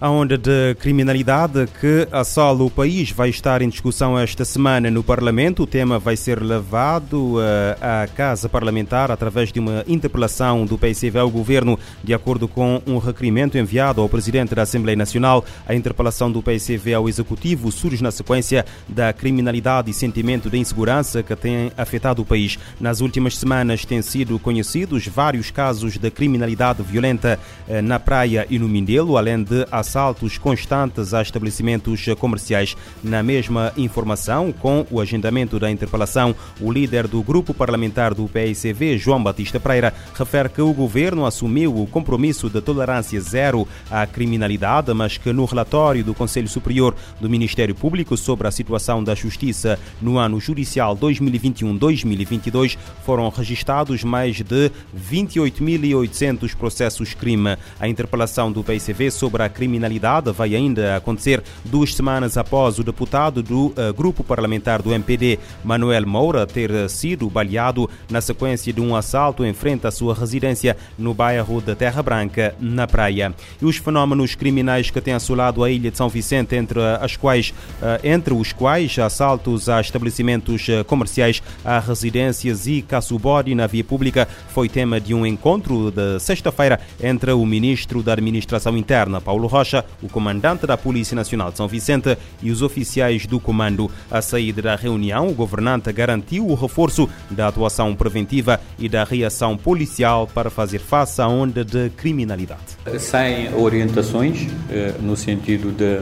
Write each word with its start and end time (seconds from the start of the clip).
A 0.00 0.08
onda 0.08 0.38
de 0.38 0.76
criminalidade 0.76 1.66
que 1.80 2.06
assola 2.12 2.62
o 2.62 2.70
país 2.70 3.10
vai 3.10 3.30
estar 3.30 3.62
em 3.62 3.68
discussão 3.68 4.16
esta 4.16 4.44
semana 4.44 4.92
no 4.92 5.02
Parlamento. 5.02 5.64
O 5.64 5.66
tema 5.66 5.98
vai 5.98 6.16
ser 6.16 6.40
levado 6.40 7.34
uh, 7.34 7.40
à 7.80 8.06
Casa 8.06 8.48
Parlamentar 8.48 9.10
através 9.10 9.50
de 9.50 9.58
uma 9.58 9.82
interpelação 9.88 10.64
do 10.64 10.78
PCV 10.78 11.18
ao 11.18 11.28
Governo, 11.28 11.76
de 12.04 12.14
acordo 12.14 12.46
com 12.46 12.80
um 12.86 12.98
requerimento 12.98 13.58
enviado 13.58 14.00
ao 14.00 14.08
Presidente 14.08 14.54
da 14.54 14.62
Assembleia 14.62 14.94
Nacional. 14.94 15.44
A 15.66 15.74
interpelação 15.74 16.30
do 16.30 16.44
PCV 16.44 16.94
ao 16.94 17.08
Executivo 17.08 17.72
surge 17.72 18.00
na 18.00 18.12
sequência 18.12 18.64
da 18.88 19.12
criminalidade 19.12 19.90
e 19.90 19.94
sentimento 19.94 20.48
de 20.48 20.58
insegurança 20.58 21.24
que 21.24 21.34
tem 21.34 21.72
afetado 21.76 22.22
o 22.22 22.24
país. 22.24 22.56
Nas 22.80 23.00
últimas 23.00 23.36
semanas 23.36 23.84
têm 23.84 24.00
sido 24.00 24.38
conhecidos 24.38 25.08
vários 25.08 25.50
casos 25.50 25.98
de 25.98 26.08
criminalidade 26.08 26.84
violenta 26.84 27.36
uh, 27.66 27.82
na 27.82 27.98
praia 27.98 28.46
e 28.48 28.60
no 28.60 28.68
Mindelo, 28.68 29.16
além 29.16 29.42
de 29.42 29.66
assaltos 29.88 30.36
constantes 30.36 31.14
a 31.14 31.22
estabelecimentos 31.22 32.04
comerciais. 32.18 32.76
Na 33.02 33.22
mesma 33.22 33.72
informação, 33.76 34.52
com 34.52 34.86
o 34.90 35.00
agendamento 35.00 35.58
da 35.58 35.70
interpelação, 35.70 36.34
o 36.60 36.70
líder 36.70 37.08
do 37.08 37.22
grupo 37.22 37.54
parlamentar 37.54 38.12
do 38.12 38.28
PICV, 38.28 38.98
João 38.98 39.22
Batista 39.22 39.58
Pereira, 39.58 39.94
refere 40.14 40.50
que 40.50 40.60
o 40.60 40.74
governo 40.74 41.24
assumiu 41.24 41.74
o 41.74 41.86
compromisso 41.86 42.50
de 42.50 42.60
tolerância 42.60 43.18
zero 43.20 43.66
à 43.90 44.06
criminalidade, 44.06 44.92
mas 44.92 45.16
que 45.16 45.32
no 45.32 45.46
relatório 45.46 46.04
do 46.04 46.14
Conselho 46.14 46.48
Superior 46.48 46.94
do 47.18 47.30
Ministério 47.30 47.74
Público 47.74 48.14
sobre 48.16 48.46
a 48.46 48.50
situação 48.50 49.02
da 49.02 49.14
justiça 49.14 49.78
no 50.02 50.18
ano 50.18 50.38
judicial 50.38 50.96
2021-2022 50.96 52.76
foram 53.06 53.28
registrados 53.30 54.04
mais 54.04 54.36
de 54.36 54.70
28.800 54.94 56.54
processos 56.54 57.14
crime. 57.14 57.56
A 57.80 57.88
interpelação 57.88 58.52
do 58.52 58.62
PICV 58.62 59.10
sobre 59.10 59.42
a 59.42 59.48
criminalidade 59.48 59.77
criminalidade 59.78 60.32
vai 60.32 60.56
ainda 60.56 60.96
acontecer 60.96 61.42
duas 61.64 61.94
semanas 61.94 62.36
após 62.36 62.78
o 62.80 62.82
deputado 62.82 63.42
do 63.42 63.66
uh, 63.66 63.94
grupo 63.96 64.24
parlamentar 64.24 64.82
do 64.82 64.92
MPD, 64.92 65.38
Manuel 65.62 66.04
Moura, 66.04 66.46
ter 66.46 66.90
sido 66.90 67.30
baleado 67.30 67.88
na 68.10 68.20
sequência 68.20 68.72
de 68.72 68.80
um 68.80 68.96
assalto 68.96 69.44
em 69.44 69.52
frente 69.52 69.86
à 69.86 69.90
sua 69.90 70.14
residência 70.14 70.76
no 70.98 71.14
bairro 71.14 71.60
da 71.60 71.76
Terra 71.76 72.02
Branca, 72.02 72.56
na 72.58 72.88
praia. 72.88 73.32
E 73.62 73.64
os 73.64 73.76
fenómenos 73.76 74.34
criminais 74.34 74.90
que 74.90 75.00
têm 75.00 75.14
assolado 75.14 75.62
a 75.62 75.70
ilha 75.70 75.90
de 75.92 75.96
São 75.96 76.08
Vicente, 76.08 76.56
entre, 76.56 76.80
as 77.00 77.16
quais, 77.16 77.50
uh, 77.80 78.04
entre 78.04 78.34
os 78.34 78.52
quais 78.52 78.98
assaltos 78.98 79.68
a 79.68 79.80
estabelecimentos 79.80 80.66
uh, 80.68 80.84
comerciais, 80.84 81.40
a 81.64 81.78
residências 81.78 82.66
e 82.66 82.82
caçubode 82.82 83.54
na 83.54 83.68
via 83.68 83.84
pública, 83.84 84.26
foi 84.48 84.68
tema 84.68 85.00
de 85.00 85.14
um 85.14 85.24
encontro 85.24 85.92
de 85.92 86.18
sexta-feira 86.18 86.80
entre 87.00 87.30
o 87.30 87.46
ministro 87.46 88.02
da 88.02 88.14
Administração 88.14 88.76
Interna, 88.76 89.20
Paulo 89.20 89.46
Rocha, 89.46 89.67
Rocha, 89.68 89.84
o 90.02 90.08
comandante 90.08 90.66
da 90.66 90.76
Polícia 90.78 91.14
Nacional 91.14 91.50
de 91.50 91.58
São 91.58 91.68
Vicente 91.68 92.16
e 92.42 92.50
os 92.50 92.62
oficiais 92.62 93.26
do 93.26 93.38
comando. 93.38 93.90
A 94.10 94.22
saída 94.22 94.62
da 94.62 94.74
reunião, 94.74 95.28
o 95.28 95.34
governante 95.34 95.92
garantiu 95.92 96.46
o 96.46 96.54
reforço 96.54 97.08
da 97.30 97.48
atuação 97.48 97.94
preventiva 97.94 98.58
e 98.78 98.88
da 98.88 99.04
reação 99.04 99.56
policial 99.58 100.26
para 100.26 100.48
fazer 100.48 100.78
face 100.78 101.20
à 101.20 101.28
onda 101.28 101.64
de 101.64 101.90
criminalidade. 101.90 102.78
Saem 102.98 103.54
orientações 103.54 104.46
eh, 104.70 104.94
no 105.00 105.16
sentido 105.16 105.70
de 105.70 106.00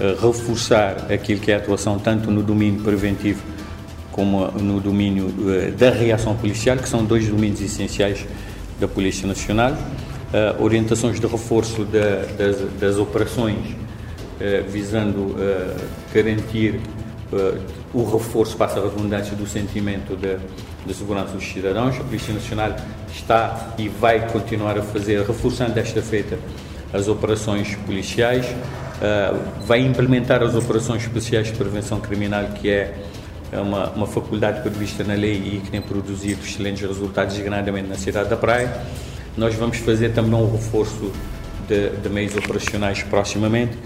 eh, 0.00 0.16
reforçar 0.20 1.12
aquilo 1.12 1.40
que 1.40 1.52
é 1.52 1.54
a 1.54 1.58
atuação 1.58 1.98
tanto 1.98 2.30
no 2.30 2.42
domínio 2.42 2.82
preventivo 2.82 3.42
como 4.10 4.50
no 4.52 4.80
domínio 4.80 5.32
eh, 5.48 5.70
da 5.70 5.90
reação 5.90 6.36
policial, 6.36 6.76
que 6.76 6.88
são 6.88 7.04
dois 7.04 7.28
domínios 7.28 7.60
essenciais 7.60 8.26
da 8.80 8.88
Polícia 8.88 9.26
Nacional 9.26 9.76
uh, 10.32 10.62
orientações 10.62 11.18
de 11.20 11.26
reforço 11.26 11.84
da, 11.84 12.24
das, 12.36 12.56
das, 12.78 12.96
operações, 12.96 13.70
uh, 13.70 14.68
visando 14.68 15.20
uh, 15.20 15.76
garantir 16.12 16.80
o 17.92 18.04
reforço, 18.04 18.56
passa 18.56 18.80
a 18.80 18.82
redundância, 18.82 19.36
do 19.36 19.46
sentimento 19.46 20.16
de, 20.16 20.38
de 20.86 20.94
segurança 20.94 21.34
dos 21.34 21.44
cidadãos. 21.44 21.94
A 21.96 22.04
Polícia 22.04 22.32
Nacional 22.32 22.74
está 23.14 23.74
e 23.76 23.86
vai 23.86 24.26
continuar 24.32 24.78
a 24.78 24.82
fazer, 24.82 25.26
reforçando 25.26 25.72
desta 25.72 26.00
feita 26.00 26.38
as 26.90 27.06
operações 27.06 27.74
policiais, 27.84 28.46
vai 29.66 29.80
implementar 29.80 30.42
as 30.42 30.54
operações 30.54 31.02
especiais 31.02 31.48
de 31.48 31.52
prevenção 31.52 32.00
criminal, 32.00 32.44
que 32.54 32.70
é 32.70 32.94
uma, 33.52 33.90
uma 33.90 34.06
faculdade 34.06 34.62
prevista 34.62 35.04
na 35.04 35.12
lei 35.12 35.34
e 35.34 35.60
que 35.62 35.70
tem 35.70 35.82
produzido 35.82 36.42
excelentes 36.42 36.80
resultados, 36.80 37.34
designadamente 37.34 37.88
na 37.88 37.96
cidade 37.96 38.30
da 38.30 38.38
Praia. 38.38 38.72
Nós 39.38 39.54
vamos 39.54 39.76
fazer 39.76 40.12
também 40.12 40.34
um 40.34 40.50
reforço 40.50 41.12
de, 41.68 41.90
de 41.90 42.08
meios 42.08 42.36
operacionais 42.36 43.04
proximamente. 43.04 43.78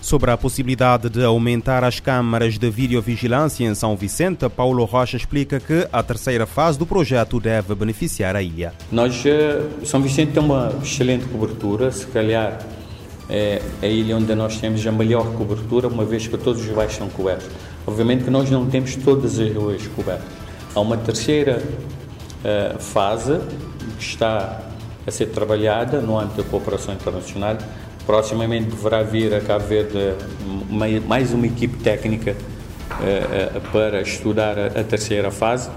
Sobre 0.00 0.30
a 0.30 0.38
possibilidade 0.38 1.10
de 1.10 1.22
aumentar 1.22 1.84
as 1.84 2.00
câmaras 2.00 2.58
de 2.58 2.70
videovigilância 2.70 3.64
em 3.64 3.74
São 3.74 3.94
Vicente, 3.94 4.48
Paulo 4.48 4.84
Rocha 4.86 5.18
explica 5.18 5.60
que 5.60 5.86
a 5.92 6.02
terceira 6.02 6.46
fase 6.46 6.78
do 6.78 6.86
projeto 6.86 7.38
deve 7.38 7.74
beneficiar 7.74 8.36
a 8.36 8.42
ilha. 8.42 8.72
Nós, 8.90 9.24
eh, 9.26 9.60
São 9.84 10.00
Vicente 10.00 10.32
tem 10.32 10.42
uma 10.42 10.72
excelente 10.82 11.26
cobertura, 11.26 11.92
se 11.92 12.06
calhar 12.06 12.58
é 13.28 13.60
a 13.82 13.86
ilha 13.86 14.16
onde 14.16 14.34
nós 14.34 14.58
temos 14.58 14.86
a 14.86 14.92
melhor 14.92 15.26
cobertura, 15.34 15.88
uma 15.88 16.06
vez 16.06 16.26
que 16.26 16.38
todos 16.38 16.62
os 16.62 16.68
bairros 16.68 16.96
são 16.96 17.10
cobertos. 17.10 17.48
Obviamente 17.86 18.24
que 18.24 18.30
nós 18.30 18.50
não 18.50 18.64
temos 18.66 18.96
todas 18.96 19.38
as 19.38 19.54
ruas 19.54 19.86
cobertas. 19.88 20.26
Há 20.74 20.80
uma 20.80 20.96
terceira 20.96 21.62
fase 22.78 23.40
que 23.98 24.04
está 24.04 24.60
a 25.06 25.10
ser 25.10 25.26
trabalhada 25.26 26.00
no 26.00 26.18
âmbito 26.18 26.42
da 26.42 26.48
cooperação 26.48 26.94
internacional. 26.94 27.56
Proximamente 28.06 28.70
deverá 28.70 29.02
vir 29.02 29.34
a 29.34 29.40
Cabo 29.40 29.64
Verde 29.66 30.14
mais 31.06 31.32
uma 31.32 31.46
equipe 31.46 31.78
técnica 31.78 32.36
eh, 33.02 33.50
eh, 33.56 33.60
para 33.72 34.02
estudar 34.02 34.58
a 34.58 34.84
terceira 34.84 35.30
fase. 35.30 35.70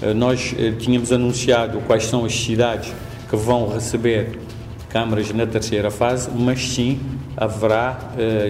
Eh, 0.00 0.14
nós 0.14 0.54
tínhamos 0.78 1.12
anunciado 1.12 1.80
quais 1.80 2.06
são 2.06 2.24
as 2.24 2.34
cidades 2.34 2.92
que 3.28 3.36
vão 3.36 3.68
receber 3.68 4.38
câmaras 4.88 5.32
na 5.32 5.46
terceira 5.46 5.90
fase, 5.90 6.30
mas 6.32 6.68
sim 6.68 7.00
haverá 7.36 7.98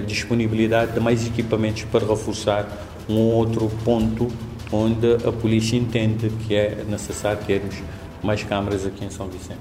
disponibilidade 0.06 0.92
de 0.92 1.00
mais 1.00 1.26
equipamentos 1.26 1.84
para 1.84 2.06
reforçar 2.06 2.68
um 3.08 3.16
outro 3.16 3.70
ponto 3.82 4.30
onde 4.74 5.14
a 5.26 5.32
polícia 5.32 5.76
entende 5.76 6.30
que 6.46 6.54
é 6.54 6.84
necessário 6.88 7.38
termos 7.46 7.76
mais 8.22 8.42
câmaras 8.42 8.84
aqui 8.84 9.04
em 9.04 9.10
São 9.10 9.28
Vicente. 9.28 9.60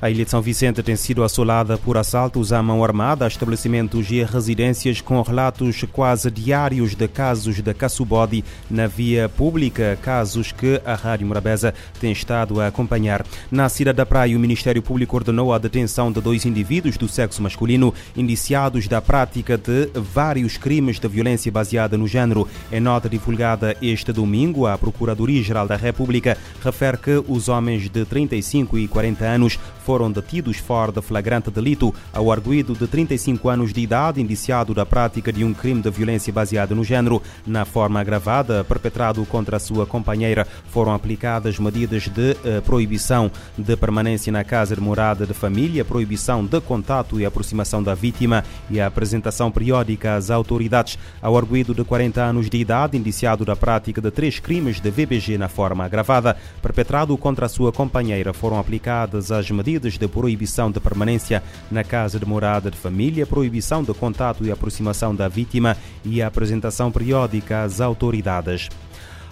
A 0.00 0.08
ilha 0.08 0.24
de 0.24 0.30
São 0.30 0.40
Vicente 0.40 0.80
tem 0.80 0.94
sido 0.94 1.24
assolada 1.24 1.76
por 1.76 1.96
assaltos 1.96 2.52
à 2.52 2.62
mão 2.62 2.84
armada 2.84 3.24
a 3.24 3.28
estabelecimentos 3.28 4.08
e 4.12 4.22
residências 4.22 5.00
com 5.00 5.20
relatos 5.22 5.84
quase 5.92 6.30
diários 6.30 6.94
de 6.94 7.08
casos 7.08 7.60
de 7.60 7.74
caçubode 7.74 8.44
na 8.70 8.86
via 8.86 9.28
pública, 9.28 9.98
casos 10.00 10.52
que 10.52 10.80
a 10.84 10.94
Rádio 10.94 11.26
Morabeza 11.26 11.74
tem 12.00 12.12
estado 12.12 12.60
a 12.60 12.68
acompanhar. 12.68 13.26
Na 13.50 13.68
cidade 13.68 13.96
da 13.96 14.06
Praia, 14.06 14.36
o 14.36 14.40
Ministério 14.40 14.80
Público 14.80 15.16
ordenou 15.16 15.52
a 15.52 15.58
detenção 15.58 16.12
de 16.12 16.20
dois 16.20 16.46
indivíduos 16.46 16.96
do 16.96 17.08
sexo 17.08 17.42
masculino 17.42 17.92
indiciados 18.16 18.86
da 18.86 19.02
prática 19.02 19.58
de 19.58 19.90
vários 19.94 20.56
crimes 20.56 21.00
de 21.00 21.08
violência 21.08 21.50
baseada 21.50 21.98
no 21.98 22.06
género. 22.06 22.46
Em 22.70 22.78
nota 22.78 23.08
divulgada 23.08 23.76
este 23.82 24.12
domingo, 24.12 24.64
a 24.64 24.78
Procuradoria-Geral 24.78 25.66
da 25.66 25.74
República 25.74 26.38
refere 26.62 26.98
que 26.98 27.24
os 27.26 27.48
homens 27.48 27.90
de 27.90 28.04
35 28.04 28.78
e 28.78 28.86
40 28.86 29.24
anos 29.24 29.58
foram 29.88 30.12
detidos 30.12 30.58
fora 30.58 30.92
de 30.92 31.00
flagrante 31.00 31.50
delito 31.50 31.94
ao 32.12 32.30
arguído 32.30 32.74
de 32.74 32.86
35 32.86 33.48
anos 33.48 33.72
de 33.72 33.80
idade, 33.80 34.20
indiciado 34.20 34.74
da 34.74 34.84
prática 34.84 35.32
de 35.32 35.42
um 35.42 35.54
crime 35.54 35.80
de 35.80 35.90
violência 35.90 36.30
baseada 36.30 36.74
no 36.74 36.84
género. 36.84 37.22
Na 37.46 37.64
forma 37.64 37.98
agravada, 37.98 38.62
perpetrado 38.62 39.24
contra 39.24 39.56
a 39.56 39.58
sua 39.58 39.86
companheira, 39.86 40.46
foram 40.66 40.92
aplicadas 40.92 41.58
medidas 41.58 42.06
de 42.06 42.36
eh, 42.44 42.60
proibição 42.60 43.30
de 43.56 43.74
permanência 43.78 44.30
na 44.30 44.44
casa 44.44 44.74
de 44.74 44.80
morada 44.82 45.24
de 45.24 45.32
família, 45.32 45.86
proibição 45.86 46.44
de 46.44 46.60
contato 46.60 47.18
e 47.18 47.24
aproximação 47.24 47.82
da 47.82 47.94
vítima 47.94 48.44
e 48.68 48.78
a 48.78 48.88
apresentação 48.88 49.50
periódica 49.50 50.16
às 50.16 50.28
autoridades. 50.28 50.98
Ao 51.22 51.34
arguído 51.34 51.72
de 51.72 51.82
40 51.82 52.20
anos 52.20 52.50
de 52.50 52.58
idade, 52.58 52.98
indiciado 52.98 53.42
da 53.42 53.56
prática 53.56 54.02
de 54.02 54.10
três 54.10 54.38
crimes 54.38 54.82
de 54.82 54.90
VBG 54.90 55.38
na 55.38 55.48
forma 55.48 55.82
agravada, 55.86 56.36
perpetrado 56.60 57.16
contra 57.16 57.46
a 57.46 57.48
sua 57.48 57.72
companheira, 57.72 58.34
foram 58.34 58.58
aplicadas 58.58 59.32
as 59.32 59.50
medidas 59.50 59.77
medidas 59.78 59.96
de 59.96 60.08
proibição 60.08 60.70
de 60.70 60.80
permanência 60.80 61.42
na 61.70 61.84
casa 61.84 62.18
de 62.18 62.26
morada 62.26 62.70
de 62.70 62.76
família, 62.76 63.24
proibição 63.24 63.82
de 63.82 63.94
contato 63.94 64.44
e 64.44 64.50
aproximação 64.50 65.14
da 65.14 65.28
vítima 65.28 65.76
e 66.04 66.20
a 66.20 66.26
apresentação 66.26 66.90
periódica 66.90 67.62
às 67.62 67.80
autoridades. 67.80 68.68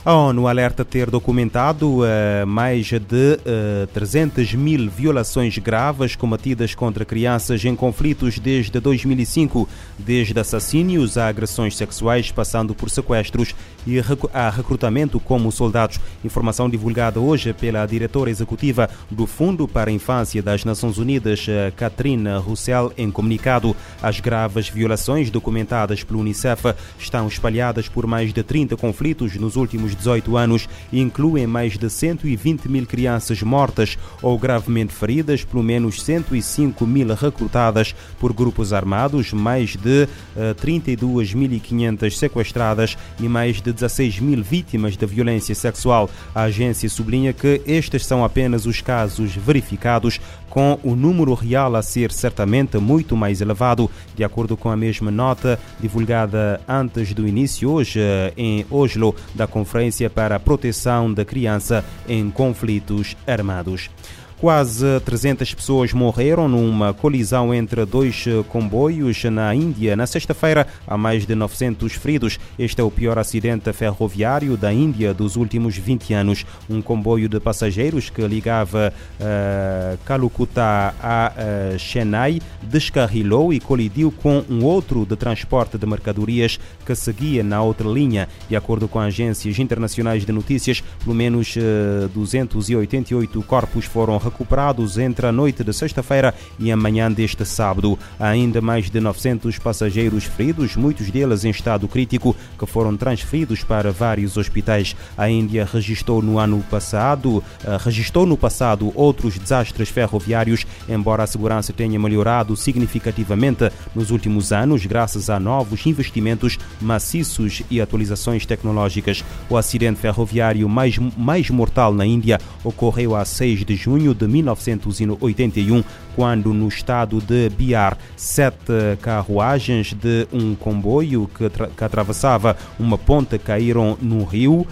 A 0.07 0.15
ONU 0.15 0.47
alerta 0.47 0.85
ter 0.85 1.11
documentado 1.11 2.03
uh, 2.03 2.47
mais 2.47 2.87
de 2.87 3.01
uh, 3.01 3.89
300 3.93 4.55
mil 4.55 4.89
violações 4.89 5.59
graves 5.59 6.15
cometidas 6.15 6.77
contra 6.77 7.05
crianças 7.05 7.65
em 7.65 7.75
conflitos 7.75 8.39
desde 8.39 8.79
2005, 8.79 9.69
desde 9.99 10.39
assassínios 10.39 11.19
a 11.19 11.27
agressões 11.27 11.77
sexuais, 11.77 12.31
passando 12.31 12.73
por 12.73 12.89
sequestros 12.89 13.53
e 13.85 13.99
a 14.33 14.49
recrutamento 14.49 15.19
como 15.19 15.51
soldados. 15.51 15.99
Informação 16.25 16.71
divulgada 16.71 17.19
hoje 17.19 17.53
pela 17.53 17.85
diretora 17.85 18.31
executiva 18.31 18.89
do 19.11 19.27
Fundo 19.27 19.67
para 19.67 19.91
a 19.91 19.93
Infância 19.93 20.41
das 20.41 20.65
Nações 20.65 20.99
Unidas, 20.99 21.47
Katrina 21.77 22.39
Russell, 22.39 22.93
em 22.97 23.11
comunicado. 23.11 23.75
As 24.01 24.21
graves 24.21 24.69
violações 24.69 25.31
documentadas 25.31 26.05
pelo 26.05 26.21
Unicef 26.21 26.75
estão 26.97 27.27
espalhadas 27.27 27.89
por 27.89 28.07
mais 28.07 28.33
de 28.33 28.45
30 28.45 28.77
conflitos 28.77 29.35
nos 29.35 29.57
últimos 29.57 29.96
18 29.97 30.37
anos 30.37 30.69
incluem 30.93 31.47
mais 31.47 31.77
de 31.77 31.89
120 31.89 32.69
mil 32.69 32.87
crianças 32.87 33.43
mortas 33.43 33.99
ou 34.23 34.39
gravemente 34.39 34.93
feridas, 34.93 35.45
pelo 35.45 35.63
menos 35.63 36.03
105 36.03 36.87
mil 36.87 37.15
recrutadas 37.15 37.95
por 38.19 38.33
grupos 38.33 38.73
armados, 38.73 39.33
mais 39.33 39.77
de 39.77 40.09
uh, 40.37 40.55
32.500 40.55 42.11
sequestradas 42.11 42.97
e 43.19 43.29
mais 43.29 43.61
de 43.61 43.73
16 43.73 44.21
mil 44.21 44.43
vítimas 44.43 44.97
da 44.97 45.07
violência 45.07 45.55
sexual. 45.55 46.11
A 46.35 46.43
agência 46.43 46.89
sublinha 46.89 47.33
que 47.33 47.61
estes 47.67 48.07
são 48.07 48.25
apenas 48.25 48.67
os 48.67 48.81
casos 48.81 49.35
verificados, 49.35 50.21
com 50.49 50.79
o 50.83 50.97
número 50.97 51.35
real 51.35 51.77
a 51.77 51.83
ser 51.83 52.11
certamente 52.11 52.79
muito 52.79 53.15
mais 53.15 53.43
elevado, 53.43 53.91
de 54.15 54.25
acordo 54.25 54.57
com 54.57 54.71
a 54.71 54.77
mesma 54.77 55.11
nota 55.11 55.59
divulgada 55.79 56.61
antes 56.67 57.13
do 57.13 57.29
início 57.29 57.71
hoje 57.71 58.01
em 58.37 58.65
Oslo 58.71 59.15
da 59.35 59.47
Conferência 59.47 59.86
para 60.11 60.37
a 60.37 60.41
Proteção 60.41 61.13
da 61.13 61.25
Criança 61.25 61.85
em 62.09 62.31
Conflitos 62.31 63.17
Armados. 63.27 63.91
Quase 64.39 65.01
300 65.01 65.55
pessoas 65.55 65.95
morreram 65.95 66.47
numa 66.47 66.93
colisão 66.93 67.55
entre 67.55 67.87
dois 67.87 68.27
comboios 68.51 69.25
na 69.25 69.55
Índia. 69.55 69.97
Na 69.97 70.07
sexta-feira, 70.07 70.67
há 70.87 70.95
mais 70.99 71.27
de 71.27 71.35
900 71.35 71.95
feridos. 71.95 72.39
Este 72.59 72.83
é 72.83 72.85
o 72.85 72.91
pior 72.91 73.19
acidente 73.19 73.73
ferroviário 73.73 74.55
da 74.55 74.71
Índia 74.71 75.15
dos 75.15 75.37
últimos 75.37 75.79
20 75.79 76.13
anos. 76.13 76.45
Um 76.69 76.83
comboio 76.83 77.31
de 77.31 77.41
passageiros 77.41 78.11
que 78.11 78.21
ligava 78.27 78.93
uh, 79.19 79.99
Calcutá 80.05 80.95
a 81.03 81.33
uh, 81.33 81.79
Chennai 81.79 82.39
descarrilou 82.63 83.55
e 83.55 83.59
colidiu 83.59 84.13
com 84.13 84.45
um 84.51 84.63
outro 84.65 85.07
de 85.07 85.17
transporte 85.17 85.79
de 85.79 85.87
mercadorias 85.87 86.61
que 86.85 86.95
seguia 86.95 87.43
na 87.43 87.63
outra 87.63 87.89
linha. 87.89 88.29
De 88.51 88.55
acordo 88.55 88.87
com 88.87 89.01
agências 89.01 89.59
internacionais 89.59 90.27
de 90.27 90.33
notícias, 90.33 90.85
pelo 91.03 91.17
menos 91.17 91.57
uh, 91.57 92.07
288 92.11 93.43
corpos 93.45 93.87
foram 93.87 94.26
recuperados 94.27 94.99
entre 94.99 95.27
a 95.27 95.33
noite 95.33 95.63
de 95.63 95.73
sexta-feira 95.73 96.35
e 96.59 96.71
a 96.71 96.77
manhã 96.77 97.11
deste 97.11 97.45
sábado. 97.45 97.99
Há 98.19 98.29
ainda 98.29 98.61
mais 98.61 98.91
de 98.91 99.01
900 99.01 99.59
passageiros 99.59 100.25
feridos, 100.25 100.77
muitos 100.77 101.11
deles 101.11 101.45
em 101.45 101.51
estado 101.51 101.89
crítico, 101.89 102.37
que 102.59 102.67
foram 102.67 102.97
transferidos 102.97 103.63
para 103.63 103.93
vários 103.93 104.37
hospitais. 104.37 104.97
A 105.17 105.31
Índia 105.31 105.69
registrou 105.71 106.21
no 106.21 106.39
ano 106.39 106.63
passado, 106.71 107.39
uh, 107.39 107.45
registrou 107.81 108.27
no 108.27 108.37
passado 108.37 108.93
outros 108.95 109.39
desastres 109.39 109.89
ferroviários, 109.89 110.67
embora 110.89 111.23
a 111.23 111.27
segurança 111.27 111.73
tenha 111.73 111.99
melhorado 111.99 112.57
significativamente 112.57 113.71
nos 113.95 114.11
últimos 114.11 114.53
anos, 114.53 114.85
graças 114.85 115.31
a 115.31 115.39
novos 115.39 115.87
investimentos 115.87 116.59
maciços 116.81 117.63
e 117.71 117.81
atualizações 117.81 118.45
tecnológicas. 118.45 119.25
O 119.49 119.57
acidente 119.57 120.01
ferroviário 120.01 120.69
mais, 120.69 120.99
mais 120.99 121.49
mortal 121.51 121.95
na 121.95 122.05
Índia 122.05 122.41
ocorreu 122.65 123.15
a 123.15 123.25
6 123.25 123.65
de 123.65 123.77
junho 123.77 124.15
de 124.17 124.27
1981, 124.27 125.85
quando 126.15 126.53
no 126.53 126.69
estado 126.69 127.21
de 127.21 127.49
Bihar, 127.51 127.97
sete 128.17 128.97
carruagens 129.01 129.93
de 129.93 130.27
um 130.33 130.55
comboio 130.55 131.29
que, 131.29 131.49
que 131.49 131.85
atravessava 131.85 132.57
uma 132.79 132.99
ponte 132.99 133.39
caíram 133.39 133.97
no 134.01 134.25
rio, 134.25 134.61
uh, 134.61 134.67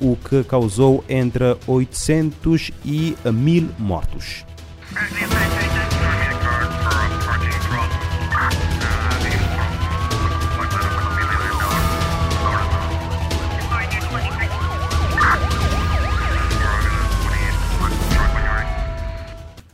o 0.00 0.16
que 0.16 0.44
causou 0.44 1.04
entre 1.08 1.56
800 1.66 2.70
e 2.84 3.16
1000 3.24 3.68
mortos. 3.78 4.44